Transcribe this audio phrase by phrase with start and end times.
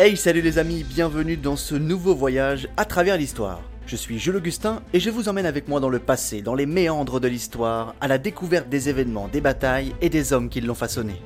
[0.00, 3.60] Hey salut les amis, bienvenue dans ce nouveau voyage à travers l'histoire.
[3.84, 6.66] Je suis Jules Augustin et je vous emmène avec moi dans le passé, dans les
[6.66, 10.76] méandres de l'histoire, à la découverte des événements, des batailles et des hommes qui l'ont
[10.76, 11.20] façonné.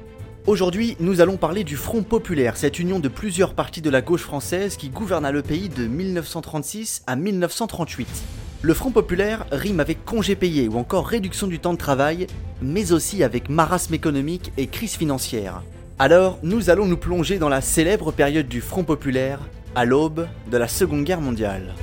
[0.46, 4.22] Aujourd'hui, nous allons parler du Front Populaire, cette union de plusieurs partis de la gauche
[4.22, 8.09] française qui gouverna le pays de 1936 à 1938.
[8.63, 12.27] Le Front Populaire rime avec congé payé ou encore réduction du temps de travail,
[12.63, 15.63] mais aussi avec marasme économique et crise financière.
[16.05, 19.38] Alors, nous allons nous plonger dans la célèbre période du Front populaire,
[19.77, 21.77] à l'aube de la Seconde Guerre mondiale.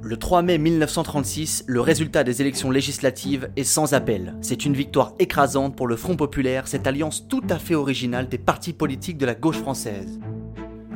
[0.00, 4.34] Le 3 mai 1936, le résultat des élections législatives est sans appel.
[4.40, 8.38] C'est une victoire écrasante pour le Front populaire, cette alliance tout à fait originale des
[8.38, 10.18] partis politiques de la gauche française.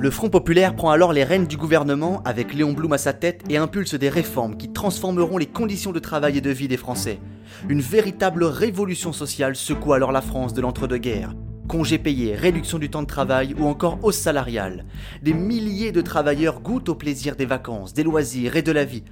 [0.02, 3.44] Le Front populaire prend alors les rênes du gouvernement avec Léon Blum à sa tête
[3.48, 7.20] et impulse des réformes qui transformeront les conditions de travail et de vie des Français.
[7.68, 11.36] Une véritable révolution sociale secoue alors la France de l'entre-deux-guerres.
[11.68, 14.86] Congés payés, réduction du temps de travail ou encore hausse salariale.
[15.22, 19.04] Des milliers de travailleurs goûtent au plaisir des vacances, des loisirs et de la vie.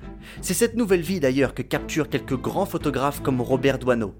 [0.42, 4.16] C'est cette nouvelle vie d'ailleurs que capturent quelques grands photographes comme Robert Doisneau.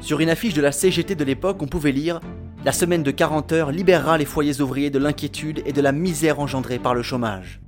[0.00, 2.18] Sur une affiche de la CGT de l'époque, on pouvait lire
[2.64, 6.40] la semaine de 40 heures libérera les foyers ouvriers de l'inquiétude et de la misère
[6.40, 7.60] engendrée par le chômage.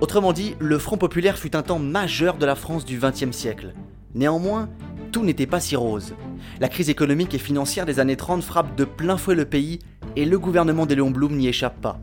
[0.00, 3.72] Autrement dit, le Front populaire fut un temps majeur de la France du XXe siècle.
[4.14, 4.68] Néanmoins,
[5.12, 6.14] tout n'était pas si rose.
[6.60, 9.78] La crise économique et financière des années 30 frappe de plein fouet le pays
[10.14, 11.98] et le gouvernement de Léon Blum n'y échappe pas.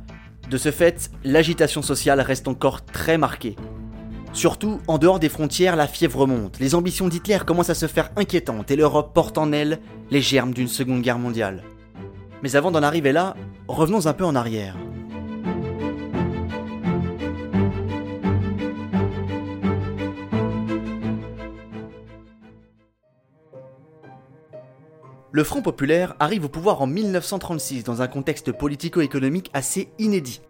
[0.50, 3.56] De ce fait, l'agitation sociale reste encore très marquée.
[4.34, 8.12] Surtout, en dehors des frontières, la fièvre monte, les ambitions d'Hitler commencent à se faire
[8.16, 9.80] inquiétantes et l'Europe porte en elle
[10.10, 11.64] les germes d'une seconde guerre mondiale.
[12.42, 13.36] Mais avant d'en arriver là,
[13.68, 14.78] revenons un peu en arrière.
[25.34, 30.42] Le Front populaire arrive au pouvoir en 1936 dans un contexte politico-économique assez inédit.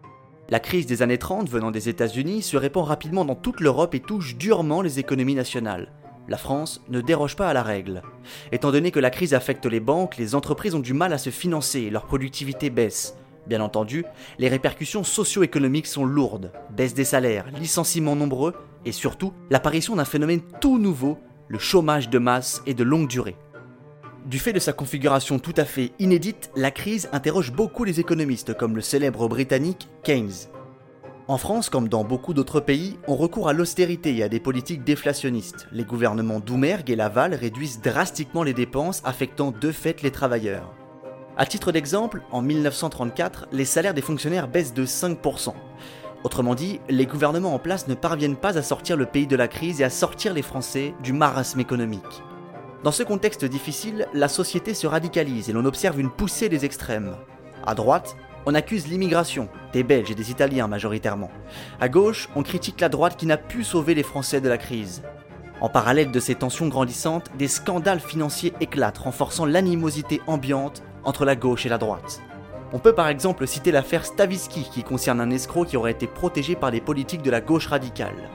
[0.52, 4.02] La crise des années 30 venant des États-Unis se répand rapidement dans toute l'Europe et
[4.02, 5.94] touche durement les économies nationales.
[6.28, 8.02] La France ne déroge pas à la règle.
[8.52, 11.30] Étant donné que la crise affecte les banques, les entreprises ont du mal à se
[11.30, 13.16] financer et leur productivité baisse.
[13.48, 14.04] Bien entendu,
[14.40, 16.52] les répercussions socio-économiques sont lourdes.
[16.76, 18.54] Baisse des salaires, licenciements nombreux
[18.84, 21.18] et surtout l'apparition d'un phénomène tout nouveau,
[21.48, 23.38] le chômage de masse et de longue durée.
[24.26, 28.56] Du fait de sa configuration tout à fait inédite, la crise interroge beaucoup les économistes
[28.56, 30.48] comme le célèbre britannique Keynes.
[31.28, 34.84] En France, comme dans beaucoup d'autres pays, on recourt à l'austérité et à des politiques
[34.84, 35.68] déflationnistes.
[35.72, 40.72] Les gouvernements Doumergue et Laval réduisent drastiquement les dépenses, affectant de fait les travailleurs.
[41.36, 45.54] A titre d'exemple, en 1934, les salaires des fonctionnaires baissent de 5%.
[46.24, 49.48] Autrement dit, les gouvernements en place ne parviennent pas à sortir le pays de la
[49.48, 52.22] crise et à sortir les Français du marasme économique.
[52.84, 57.16] Dans ce contexte difficile, la société se radicalise et l'on observe une poussée des extrêmes.
[57.64, 58.16] À droite,
[58.48, 61.30] on accuse l'immigration, des Belges et des Italiens majoritairement.
[61.80, 65.04] À gauche, on critique la droite qui n'a pu sauver les Français de la crise.
[65.60, 71.36] En parallèle de ces tensions grandissantes, des scandales financiers éclatent, renforçant l'animosité ambiante entre la
[71.36, 72.20] gauche et la droite.
[72.74, 76.56] On peut par exemple citer l'affaire Stavisky qui concerne un escroc qui aurait été protégé
[76.56, 78.30] par des politiques de la gauche radicale.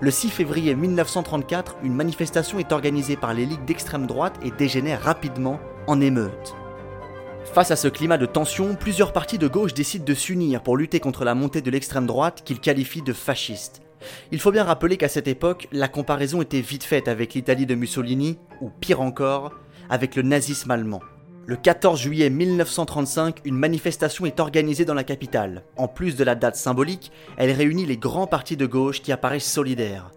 [0.00, 5.02] Le 6 février 1934, une manifestation est organisée par les ligues d'extrême droite et dégénère
[5.02, 6.54] rapidement en émeute.
[7.52, 11.00] Face à ce climat de tension, plusieurs partis de gauche décident de s'unir pour lutter
[11.00, 13.82] contre la montée de l'extrême droite qu'ils qualifient de fasciste.
[14.30, 17.74] Il faut bien rappeler qu'à cette époque, la comparaison était vite faite avec l'Italie de
[17.74, 19.52] Mussolini, ou pire encore,
[19.90, 21.00] avec le nazisme allemand.
[21.48, 25.62] Le 14 juillet 1935, une manifestation est organisée dans la capitale.
[25.78, 29.50] En plus de la date symbolique, elle réunit les grands partis de gauche qui apparaissent
[29.50, 30.10] solidaires.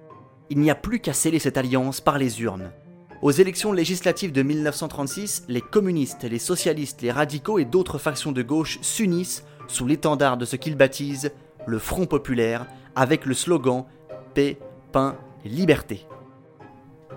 [0.50, 2.74] Il n'y a plus qu'à sceller cette alliance par les urnes.
[3.22, 8.42] Aux élections législatives de 1936, les communistes, les socialistes, les radicaux et d'autres factions de
[8.42, 11.32] gauche s'unissent sous l'étendard de ce qu'ils baptisent
[11.66, 13.86] le Front populaire avec le slogan
[14.34, 14.58] Paix,
[14.92, 15.16] pain,
[15.46, 16.06] liberté.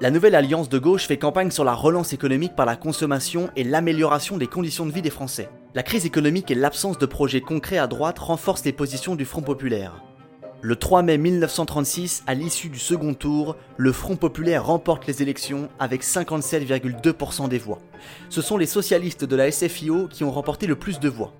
[0.00, 3.62] La nouvelle alliance de gauche fait campagne sur la relance économique par la consommation et
[3.62, 5.48] l'amélioration des conditions de vie des Français.
[5.72, 9.42] La crise économique et l'absence de projets concrets à droite renforcent les positions du Front
[9.42, 10.02] populaire.
[10.62, 15.68] Le 3 mai 1936, à l'issue du second tour, le Front populaire remporte les élections
[15.78, 17.78] avec 57,2% des voix.
[18.30, 21.34] Ce sont les socialistes de la SFIO qui ont remporté le plus de voix.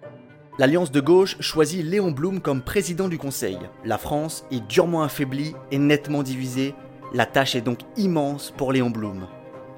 [0.60, 3.58] L'Alliance de gauche choisit Léon Blum comme président du Conseil.
[3.84, 6.76] La France est durement affaiblie et nettement divisée
[7.12, 9.26] la tâche est donc immense pour Léon Blum.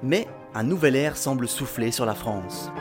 [0.03, 2.71] Mais un nouvel air semble souffler sur la France.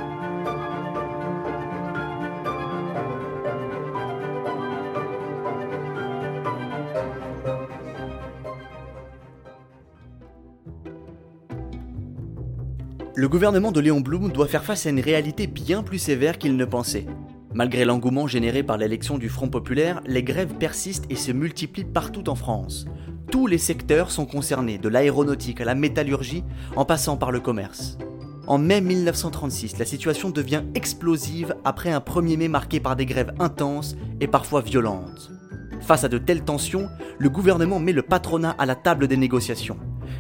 [13.19, 16.55] Le gouvernement de Léon Blum doit faire face à une réalité bien plus sévère qu'il
[16.55, 17.07] ne pensait.
[17.55, 22.29] Malgré l'engouement généré par l'élection du Front populaire, les grèves persistent et se multiplient partout
[22.29, 22.85] en France.
[23.31, 26.45] Tous les secteurs sont concernés, de l'aéronautique à la métallurgie,
[26.77, 27.99] en passant par le commerce.
[28.47, 33.35] En mai 1936, la situation devient explosive après un 1er mai marqué par des grèves
[33.41, 35.33] intenses et parfois violentes.
[35.81, 36.89] Face à de telles tensions,
[37.19, 39.79] le gouvernement met le patronat à la table des négociations.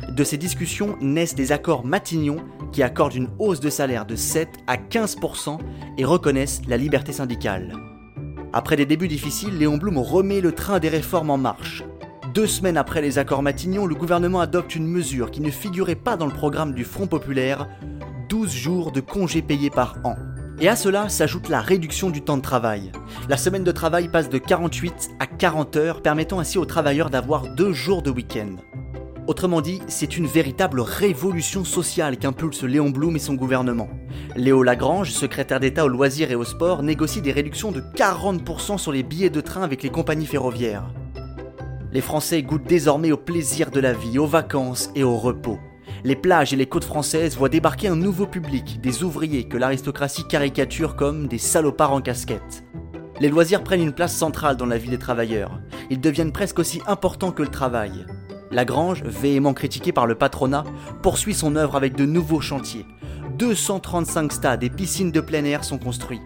[0.08, 2.38] De ces discussions naissent des accords Matignon
[2.72, 5.58] qui accordent une hausse de salaire de 7 à 15%
[5.98, 7.76] et reconnaissent la liberté syndicale.
[8.52, 11.84] Après des débuts difficiles, Léon Blum remet le train des réformes en marche.
[12.36, 16.18] Deux semaines après les accords Matignon, le gouvernement adopte une mesure qui ne figurait pas
[16.18, 17.66] dans le programme du Front populaire,
[18.28, 20.16] 12 jours de congés payés par an.
[20.60, 22.92] Et à cela s'ajoute la réduction du temps de travail.
[23.30, 27.54] La semaine de travail passe de 48 à 40 heures, permettant ainsi aux travailleurs d'avoir
[27.54, 28.56] deux jours de week-end.
[29.26, 33.88] Autrement dit, c'est une véritable révolution sociale qu'impulse Léon Blum et son gouvernement.
[34.36, 38.92] Léo Lagrange, secrétaire d'État aux loisirs et au sport, négocie des réductions de 40% sur
[38.92, 40.84] les billets de train avec les compagnies ferroviaires.
[41.96, 45.58] Les Français goûtent désormais au plaisir de la vie, aux vacances et au repos
[46.04, 50.28] les plages et les côtes françaises voient débarquer un nouveau public, des ouvriers que l'aristocratie
[50.28, 52.64] caricature comme des salopards en casquette.
[53.18, 55.58] Les loisirs prennent une place centrale dans la vie des travailleurs.
[55.88, 58.04] Ils deviennent presque aussi importants que le travail.
[58.50, 60.64] Lagrange, véhément critiqué par le patronat,
[61.02, 62.84] poursuit son œuvre avec de nouveaux chantiers.
[63.38, 66.20] 235 stades et piscines de plein air sont construits.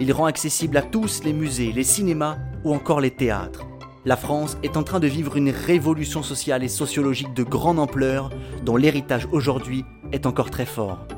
[0.00, 3.66] Il rend accessible à tous les musées, les cinémas ou encore les théâtres
[4.06, 8.30] la France est en train de vivre une révolution sociale et sociologique de grande ampleur
[8.64, 11.08] dont l'héritage aujourd'hui est encore très fort.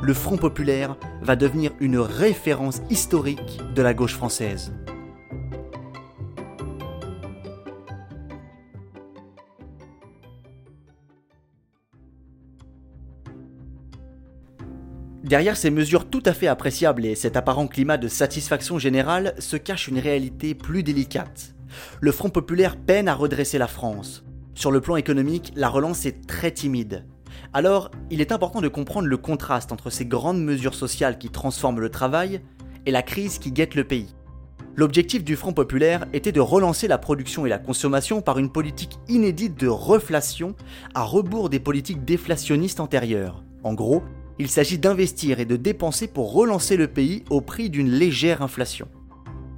[0.00, 4.72] Le Front populaire va devenir une référence historique de la gauche française.
[15.22, 19.58] Derrière ces mesures tout à fait appréciables et cet apparent climat de satisfaction générale se
[19.58, 21.54] cache une réalité plus délicate
[22.00, 24.24] le Front populaire peine à redresser la France.
[24.54, 27.04] Sur le plan économique, la relance est très timide.
[27.52, 31.80] Alors, il est important de comprendre le contraste entre ces grandes mesures sociales qui transforment
[31.80, 32.40] le travail
[32.86, 34.14] et la crise qui guette le pays.
[34.76, 38.98] L'objectif du Front populaire était de relancer la production et la consommation par une politique
[39.08, 40.54] inédite de reflation
[40.94, 43.42] à rebours des politiques déflationnistes antérieures.
[43.64, 44.02] En gros,
[44.38, 48.88] il s'agit d'investir et de dépenser pour relancer le pays au prix d'une légère inflation.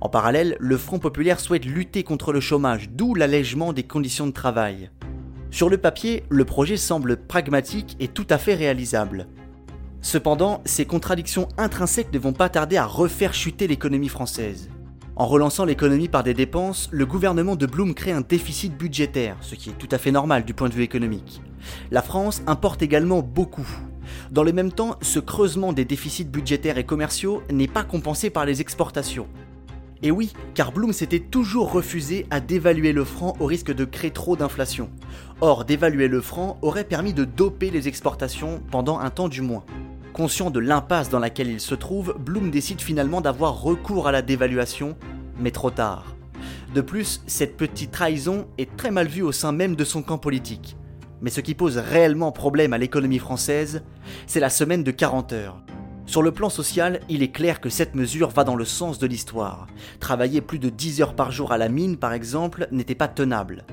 [0.00, 4.32] En parallèle, le Front populaire souhaite lutter contre le chômage, d'où l'allègement des conditions de
[4.32, 4.90] travail.
[5.50, 9.26] Sur le papier, le projet semble pragmatique et tout à fait réalisable.
[10.00, 14.70] Cependant, ces contradictions intrinsèques ne vont pas tarder à refaire chuter l'économie française.
[15.16, 19.54] En relançant l'économie par des dépenses, le gouvernement de Blum crée un déficit budgétaire, ce
[19.54, 21.42] qui est tout à fait normal du point de vue économique.
[21.90, 23.68] La France importe également beaucoup.
[24.30, 28.46] Dans le même temps, ce creusement des déficits budgétaires et commerciaux n'est pas compensé par
[28.46, 29.28] les exportations.
[30.02, 34.10] Et oui, car Bloom s'était toujours refusé à dévaluer le franc au risque de créer
[34.10, 34.88] trop d'inflation.
[35.42, 39.64] Or, dévaluer le franc aurait permis de doper les exportations pendant un temps du moins.
[40.14, 44.22] Conscient de l'impasse dans laquelle il se trouve, Bloom décide finalement d'avoir recours à la
[44.22, 44.96] dévaluation,
[45.38, 46.16] mais trop tard.
[46.74, 50.18] De plus, cette petite trahison est très mal vue au sein même de son camp
[50.18, 50.76] politique.
[51.20, 53.82] Mais ce qui pose réellement problème à l'économie française,
[54.26, 55.62] c'est la semaine de 40 heures.
[56.06, 59.06] Sur le plan social, il est clair que cette mesure va dans le sens de
[59.06, 59.66] l'histoire.
[60.00, 63.64] Travailler plus de 10 heures par jour à la mine, par exemple, n'était pas tenable.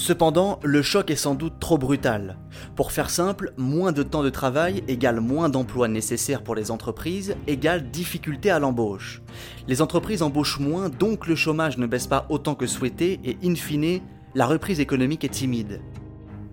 [0.00, 2.38] Cependant, le choc est sans doute trop brutal.
[2.74, 7.36] Pour faire simple, moins de temps de travail égale moins d'emplois nécessaires pour les entreprises
[7.46, 9.20] égale difficulté à l'embauche.
[9.68, 13.54] Les entreprises embauchent moins, donc le chômage ne baisse pas autant que souhaité et in
[13.54, 14.00] fine,
[14.34, 15.82] la reprise économique est timide.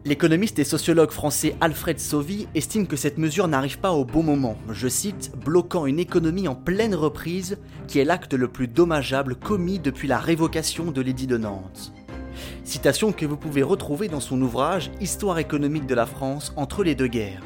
[0.08, 4.56] L'économiste et sociologue français Alfred Sauvy estime que cette mesure n'arrive pas au bon moment,
[4.72, 7.58] je cite, bloquant une économie en pleine reprise
[7.90, 11.92] qui est l'acte le plus dommageable commis depuis la révocation de l'édit de Nantes.
[12.64, 16.96] Citation que vous pouvez retrouver dans son ouvrage Histoire économique de la France entre les
[16.96, 17.44] deux guerres.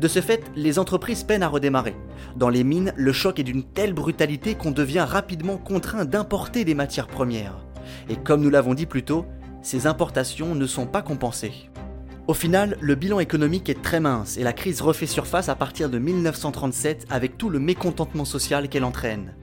[0.00, 1.96] De ce fait, les entreprises peinent à redémarrer.
[2.36, 6.74] Dans les mines, le choc est d'une telle brutalité qu'on devient rapidement contraint d'importer des
[6.74, 7.66] matières premières.
[8.08, 9.26] Et comme nous l'avons dit plus tôt,
[9.64, 11.70] ces importations ne sont pas compensées.
[12.28, 15.90] Au final, le bilan économique est très mince et la crise refait surface à partir
[15.90, 19.34] de 1937 avec tout le mécontentement social qu'elle entraîne.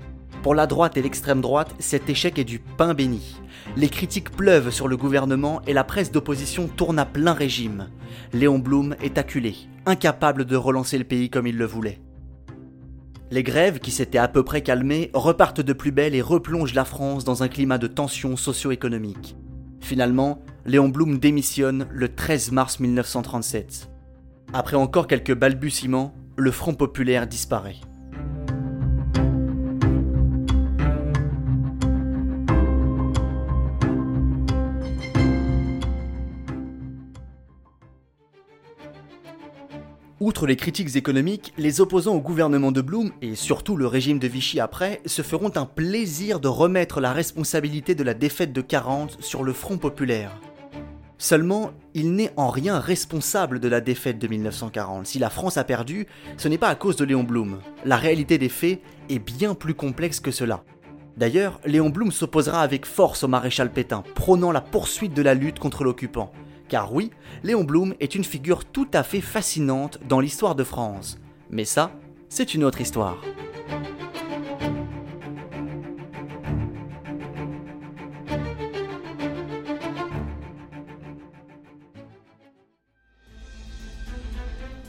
[0.43, 3.39] Pour la droite et l'extrême droite, cet échec est du pain béni.
[3.75, 7.89] Les critiques pleuvent sur le gouvernement et la presse d'opposition tourne à plein régime.
[8.33, 11.99] Léon Blum est acculé, incapable de relancer le pays comme il le voulait.
[13.29, 16.85] Les grèves, qui s'étaient à peu près calmées, repartent de plus belle et replongent la
[16.85, 19.35] France dans un climat de tension socio-économique.
[19.81, 23.89] Finalement, Léon Blum démissionne le 13 mars 1937.
[24.53, 27.77] Après encore quelques balbutiements, le Front populaire disparaît.
[40.21, 44.27] Outre les critiques économiques, les opposants au gouvernement de Blum, et surtout le régime de
[44.27, 49.17] Vichy après, se feront un plaisir de remettre la responsabilité de la défaite de 40
[49.19, 50.39] sur le Front populaire.
[51.17, 55.07] Seulement, il n'est en rien responsable de la défaite de 1940.
[55.07, 56.05] Si la France a perdu,
[56.37, 57.57] ce n'est pas à cause de Léon Blum.
[57.83, 60.63] La réalité des faits est bien plus complexe que cela.
[61.17, 65.57] D'ailleurs, Léon Blum s'opposera avec force au maréchal Pétain, prônant la poursuite de la lutte
[65.57, 66.31] contre l'occupant.
[66.71, 67.11] Car oui,
[67.43, 71.17] Léon Blum est une figure tout à fait fascinante dans l'histoire de France.
[71.49, 71.91] Mais ça,
[72.29, 73.17] c'est une autre histoire.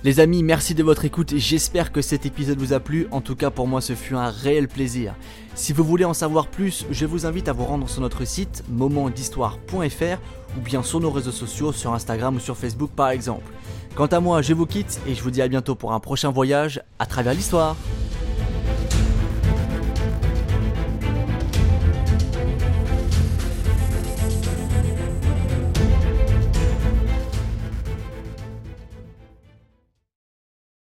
[0.05, 3.07] Les amis, merci de votre écoute j'espère que cet épisode vous a plu.
[3.13, 5.15] En tout cas, pour moi, ce fut un réel plaisir.
[5.55, 8.65] Si vous voulez en savoir plus, je vous invite à vous rendre sur notre site
[8.69, 10.19] momentdhistoire.fr
[10.57, 13.51] ou bien sur nos réseaux sociaux, sur Instagram ou sur Facebook par exemple.
[13.95, 16.31] Quant à moi, je vous quitte et je vous dis à bientôt pour un prochain
[16.31, 17.77] voyage à travers l'histoire.